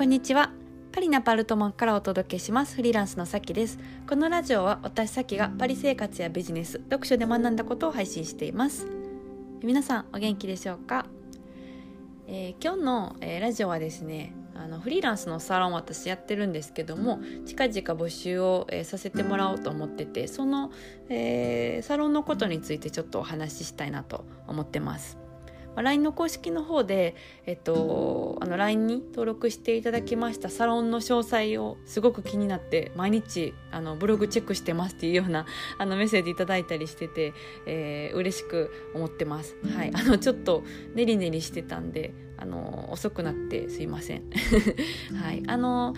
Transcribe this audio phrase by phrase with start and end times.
[0.00, 0.50] こんにちは。
[0.92, 2.74] パリナパルトマンからお届けします。
[2.74, 3.78] フリーランスのさきです。
[4.08, 8.86] このラジオは私さきがパリ生活やビジネス読書で学んだことを配信しています。
[9.62, 11.04] 皆さんお元気でしょうか、
[12.26, 20.72] えー、今日の、えー、ラジオはですねあのフリーランスのサロン私やってるんですけども近々募集を、えー、させてもらおうと思っててその、
[21.10, 25.19] えー、サロンのことについてちょっとお話ししたいなと思ってます。
[25.80, 27.14] まあ、LINE の公式の方で、
[27.46, 35.46] えっと、あの LINE に登録していただきましたサロンの詳細をすごく気になって毎日あのブログチェックしてますっていうような
[35.78, 37.32] あのメッセージいただいたりしてて、
[37.64, 39.56] えー、嬉しく思ってます。
[39.74, 44.24] はい、あのちょっとネリネリしてたんであの遅くなってすいません。
[45.16, 45.94] はい、あの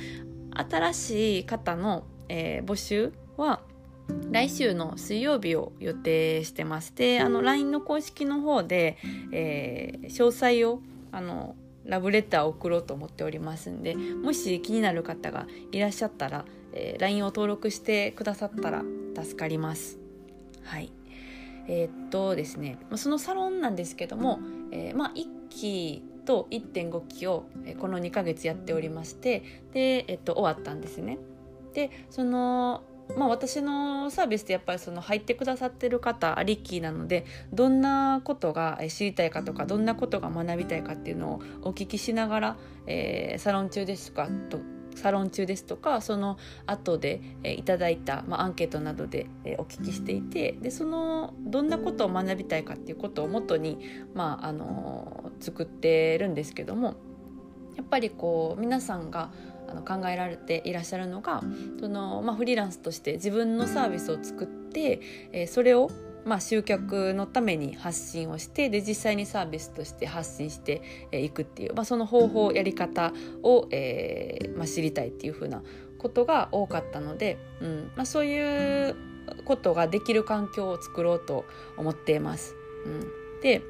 [0.54, 3.62] 新しい方の、えー、募集は
[4.30, 8.96] 来週の水曜日を予定してましてあの LINE の公式の方で、
[9.30, 10.80] えー、詳細を
[11.10, 18.82] あのラブレターを送ろうと思っておりますんでもし気になる方がいらっしゃったら、えー、LINE を登録してくださったら
[19.14, 19.98] 助かります。
[20.64, 20.92] はい
[21.68, 24.40] えー、っとですねそのサロンなんですけども、
[24.72, 27.46] えー、まあ1期と1.5期を
[27.78, 31.18] この2ヶ月やっておりましてで、えっと、終わったんですね。
[31.74, 32.82] でその
[33.16, 44.58] まあ、私のサービスってやっぱりその入ってくださってる方ありきなのでどんなことが知りたいかとかどんなことが学びたいかっていうのをお聞きしながら、えー、サロン中ですとかと
[44.94, 53.78] サロン中ですとかその後で、えー、いただいた、まあ、アンケートなどで、えー、お聞きしていてでそのどんなことを学びたいかっていうことをもとに、
[54.14, 56.94] まああのー、作ってるんですけども
[57.76, 59.30] やっぱりこう皆さんが
[59.72, 61.42] あの考えられていらっしゃるのが
[61.80, 65.00] その、まあ、フリーランスとして自分のサービスを作って、
[65.32, 65.90] えー、それを
[66.24, 73.12] まあ、集客のために発信をしてで実際にサービスとして発信していくっていう、まあ、その方法やり方
[73.42, 75.64] を、えーまあ、知りたいっていうふうな
[75.98, 78.94] ことが多かったので、うんまあ、そういう
[79.44, 81.44] ことができる環境を作ろうと
[81.76, 82.54] 思っています。
[82.86, 83.62] うん、で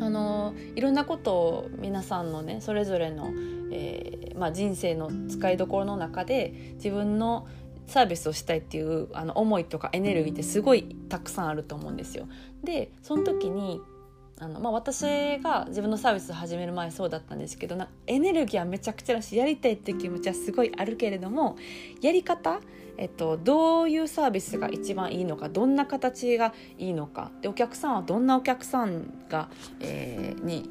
[0.00, 3.30] あのいろんなことを皆さんのねそれぞれの、
[3.72, 7.46] えーまあ、人生の使いどころの中で自分の
[7.86, 12.26] サービスをしたいっていうあの思いとかエネルギーってすごいたくさんあると思うんですよ。
[12.64, 13.80] でその時に
[14.38, 21.56] あの、まあ、私が自分のサービスを始める前そうだったんですけどなエネルギーはめちゃくちゃだしやりたいって気持ちはすごいあるけれども
[22.02, 22.60] やり方
[22.98, 29.50] えっと、どういうサービスが一番いいのかどんな形がいいのかでお客さんはどんなお客さんが、
[29.80, 30.70] えー、に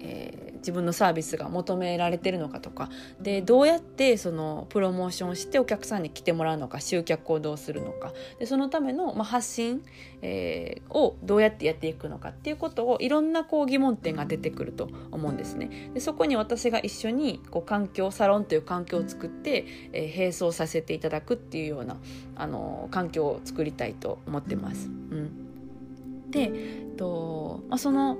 [0.00, 2.90] えー、自分のサービスが求められてるのかとか
[3.20, 9.84] でどうやってそのプロモーションしてお客さんに来てもらうのか集客をどうするのかでそのための、まあ、発信、
[10.22, 15.90] えー、をどうやってやっていくのかっていうことをいろんなこう疑問点が出てくると思うんですね。
[15.94, 21.96] でそこに私が一緒にこう環境サロンという環境を作って、えー、並走させていただくっていうような
[22.34, 24.88] あの環境を作りたいと思ってます。
[24.88, 26.50] うん、で
[26.96, 28.18] と、まあ、その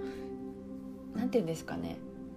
[1.17, 1.97] 何て言うんですかね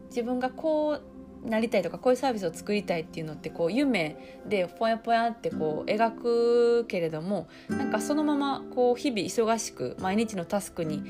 [0.10, 1.00] 自分がこ
[1.46, 11.04] うなりたいとかこういうサービスを作りたいっていうのってこう夢でぽやぽやってこう描くけれどもなんかそのままこう日々忙しく毎日のタスクに、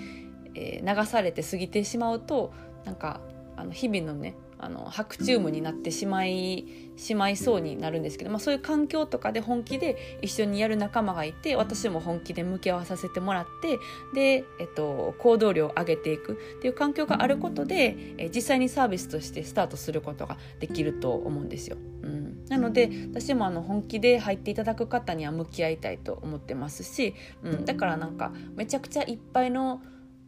[0.55, 2.51] 流されて過ぎてしまうと
[2.83, 3.21] なんか
[3.55, 6.65] あの日々のねあの白チュームになってしまい
[6.97, 13.79] しまいそうになるんですけど、まあ、そういう環境とかで本気で一緒にやる仲間がいて私も本気で向き合わさせてもらって
[14.13, 21.77] で、えっと、行動量を上げていくっていう環境があることで、え実際にサービスとしてスタートすることができると思うんですよ。
[22.03, 29.81] うん、なので私もあの本気で入っていただく方には向き合いたいと思ってますし、うん、だからなんかめちゃくちゃいっぱいの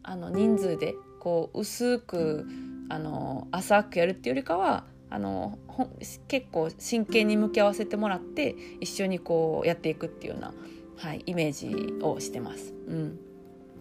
[0.03, 2.45] あの人数でこう薄く
[2.91, 5.57] あの浅くやるっていうよりかはあの
[6.27, 10.53] 結構真剣に向き合わせてもらって一緒にこうやっていくっていうような、
[10.97, 12.73] はい、イメージをしてます。
[12.87, 13.19] うん、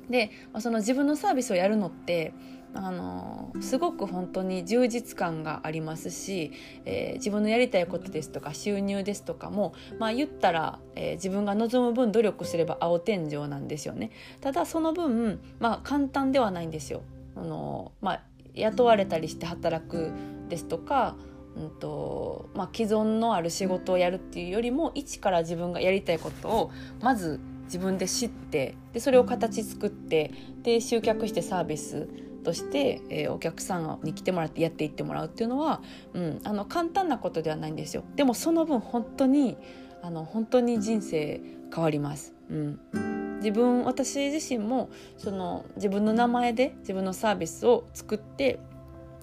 [0.08, 2.32] でその自分のサービスをやるのって
[2.72, 6.52] あのすごく本当に充実感がありますし、
[6.84, 14.12] えー、自分のやりたいことですとか収入ですとかも、まあ、言ったら、えー、自分が望む分努力すれば青天井なんですよね。
[14.40, 17.02] ただその分、まあ、簡単ではないんですよ。
[17.34, 18.22] あの、まあ、
[18.54, 20.12] 雇われたりして働く
[20.48, 21.16] ですとか、
[21.56, 26.70] うんとまあ、既存のある仕事をやるっていうよりも一から自分がやりたいことを
[27.00, 30.32] まず自分で知ってでそれを形作って
[30.62, 32.08] で集客してサービス
[32.42, 35.82] として、えー、お客さんに来てもらってやっていってもらうっていうのは、
[36.14, 38.02] うん、あの簡単なことではないんですよ。
[38.16, 39.56] でもその分本当に
[40.02, 41.40] あの本当に人生
[41.72, 42.34] 変わります。
[42.50, 48.60] うん自分私自身もその自分の名前で自分のサービスを作って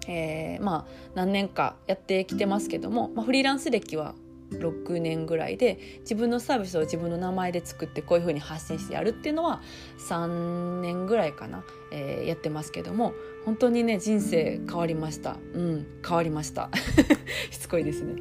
[0.08, 4.16] えー、まあ何年かやってきてますけども、まあ、フリーランス歴は
[4.52, 9.62] 6年ぐらいで自分のサービスを自分の名前で作ってこういうふうに発信してやるっていうのは
[10.10, 13.14] 3年ぐらいかな、えー、やってますけども
[13.48, 15.38] 本当にね人生変わりました。
[15.54, 16.70] うん変わりました。
[17.50, 18.16] しつこいですね。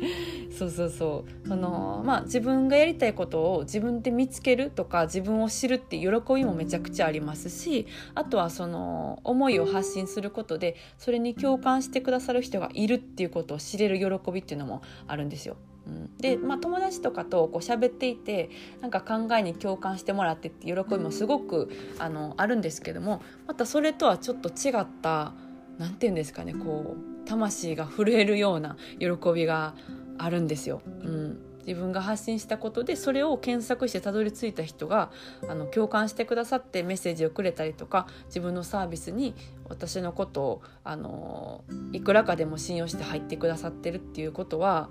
[0.57, 1.49] そうそうそう。
[1.49, 15.57] そのまあ自分がやりたいことを自分で見つけるとか自分を知るって喜びもめちゃくちゃありますしあとはその思いを発信することでそれに共感してくださる人がいるっていうことを知れる喜びっていうのもあるんですよ。
[15.87, 18.51] うん、で、まあ、友達とかとこう喋っていて
[18.81, 25.33] なんか考えに共感してもらってって喜びもすごくあのあるんですけどもまたそれとはちょっと違った
[25.79, 29.75] 何て言うんですかねこう魂が震えるような喜びが
[30.19, 30.81] あるんですよ。
[30.87, 31.43] うん。
[31.67, 35.11] 自分が発信したことでそれを検索してたどり着いた人が
[35.49, 39.35] あの共感してくださってメッセージをくれたりとか自分のサービスに
[39.69, 44.91] 私のことをあのいくらかでも信用して入ってくださってるっていうことは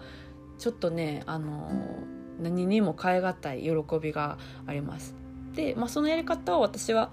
[0.57, 1.69] ちょっとねあの
[2.39, 4.37] 何にも代え難い喜びが
[4.67, 5.15] あります。
[5.55, 7.11] で、まあ、そのやり方を私は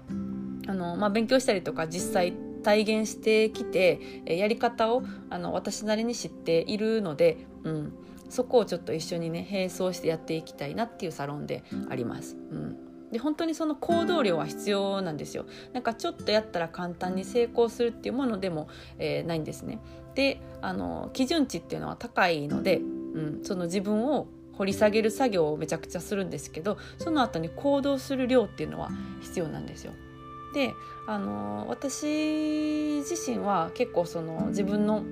[0.67, 7.93] あの、まあ、勉強したりとか実際体現してきてやり方をあの私なりに知っているので、うん、
[8.29, 12.35] そこをちょっと一緒にね並走してやっていきたいなっていうサロンであります。
[12.51, 12.77] うん
[13.13, 18.67] で本当にその行動量は必要なんですよなんかちょっとやったら簡単に成功するっていうものでも、
[18.97, 19.77] えー、ないんですね
[20.15, 22.81] であの基準値っていうのは高いので、
[23.13, 29.93] うん、その自分を掘り下げる作業をめちゃくちゃするんですけどその後に行動する量っていうのは必要なんですよ。
[30.53, 30.73] で
[31.07, 35.03] あの私自身は結構その自分の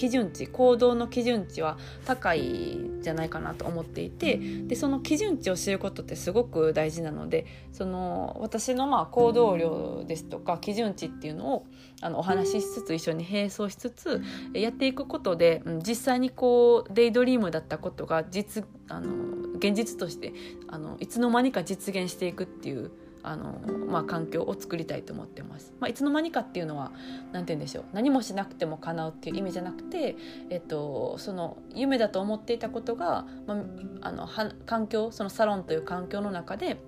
[0.00, 1.76] 基準値行動の基準値は
[2.06, 11.66] 高いじゃないかなと思っていてでその基準値を知ることってすごく大事なのでその私のまあ行動量ですとか基準値っていうのを
[12.00, 14.22] あのお話ししつつ一緒に並走しつつ
[14.54, 19.10] やっていくことで、実際にこうデイドリームだったことが実あの
[19.58, 20.32] 現実として
[20.68, 22.90] あのいつの間にか実現していくっていう
[23.22, 25.74] あの、まあ、環境を作りたいと思ってます。
[25.80, 26.92] まあ、いつの間にかっていうのは
[27.32, 30.16] 何て言うんでしょう何もしなくても叶うっていう意味じゃなくて、
[30.50, 33.54] えっと、その夢だと思っていたことが、ま
[34.02, 34.28] あ、あの
[34.66, 36.78] 環境そのサロンという環境の中で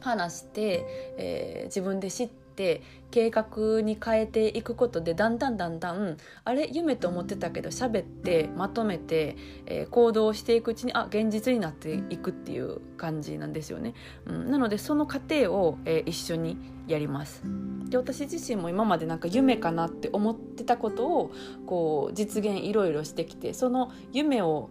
[0.00, 0.84] 話して、
[1.18, 6.68] えー、自分で知ってって計画に変えていくことでだんだんだんだんあれ？
[6.72, 9.36] 夢と思ってたけど喋ってまとめて、
[9.66, 13.94] えー、行動していくうちにあ現実になっていくっていう感じなんですよね。
[14.26, 16.56] うん、なのでその過程を、えー、一緒に
[16.86, 17.42] やります。
[17.88, 21.32] で私自身も今までなんか夢かなって思ってたことを
[21.66, 24.70] こう実現いろいろしてきてその夢を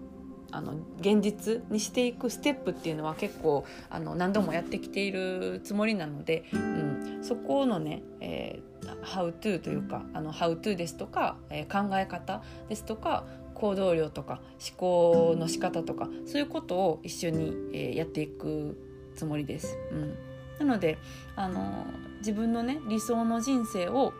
[0.54, 18.78] あの現実にしていくステップっていうのは結構あの何度もやってきているつもりなので、うん、そこのね、えー、How to というかあの How to ですとか、えー、考え方ですとか行動量とか思考の仕方とかそういうことを一緒に、えー、やっていく
[19.16, 19.78] つもりです。
[19.92, 20.18] うん、
[20.60, 21.00] なので
[21.36, 21.86] あの
[22.20, 24.14] 自分のね理想の人生を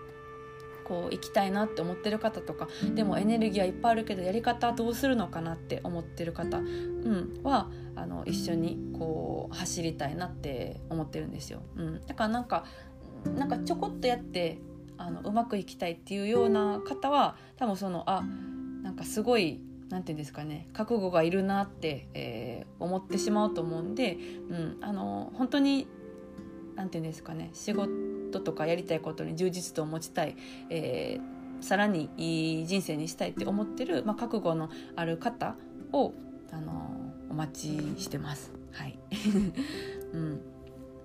[0.84, 11.62] こう行きたいなって思ってる方とかでもエネルギーはいっぱいあるけどやり方どうするのかなって思ってる方、うん、はあの一緒にこう走りたいなって思ってるんですよ。
[11.76, 12.66] うん、だからなんか
[13.38, 14.60] なんかちょこっとやって
[14.98, 18.24] あのうまくいきたいっていうような方は多分そのあ
[18.84, 24.18] なんかすごいなんていうんですかね覚悟がいるなって、えー、思ってしまうと思うんで、
[24.50, 25.88] うん、あの本当に
[26.76, 27.92] なんていうんですかね仕事
[28.40, 30.36] とかやりたいことに充実度を持ちたい、
[30.70, 35.56] えー、さらにいい人生にしたいって思ってる、まあ、覚悟のある方
[35.92, 36.14] を、
[36.52, 38.52] あのー、お待ちしてます。
[38.72, 38.98] はい、
[40.14, 40.42] うん、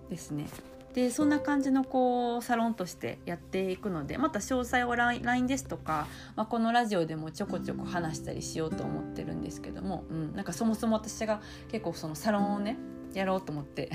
[0.08, 0.46] ですね。
[0.94, 12.78] でそんな感じのこうサロンとしてやっていくのでまた詳細を LINE ですとか、まあ、このラジオでもちょこちょこ話したりしようと思ってるんですけども、うん、なんかそもそも私が結構そのサロンをね
[13.14, 13.90] やろうと思って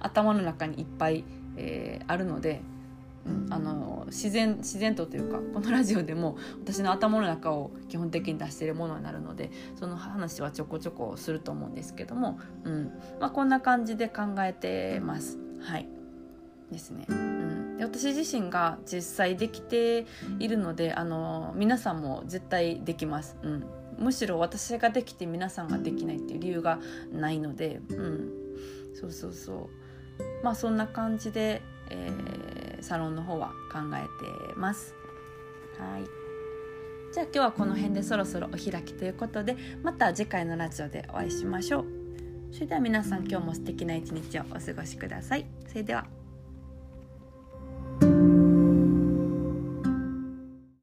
[0.00, 1.24] 頭の中にいっぱい
[1.56, 2.62] えー、あるので、
[3.26, 12.92] うん、あの自然自然とというかこのラジオでも私の頭の中を基本的に出しているものになるのでその話はちょこちょこすると思うんですけども、うん。
[13.20, 15.38] まあ、こんな感じで考えてます。
[15.60, 15.88] はい。
[16.70, 20.06] ですね、うん、で私自身が実際できて
[20.38, 23.64] いるのであの皆さんも絶対できます、うん、
[23.98, 26.80] むしろ私ができて皆さんができないっていう理由が
[27.12, 28.30] ないので、うん、
[28.94, 29.85] そうそうそう。
[30.42, 34.94] まあそんな感じで、えー、サロンの方は考えてます。
[35.78, 36.26] はい
[37.12, 41.86] じゃあ今日はこの辺でそろそろお開きということでまた次回のラジオでお会いしましょう。
[42.52, 45.46] それでは皆さん今日も素敵な一日をお過ごしください。
[45.66, 46.15] それでは。